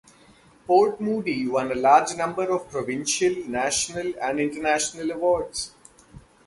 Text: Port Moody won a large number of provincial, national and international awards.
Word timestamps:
Port 0.65 0.99
Moody 0.99 1.47
won 1.47 1.71
a 1.71 1.75
large 1.75 2.15
number 2.17 2.49
of 2.49 2.71
provincial, 2.71 3.35
national 3.47 4.13
and 4.19 4.39
international 4.39 5.11
awards. 5.11 5.75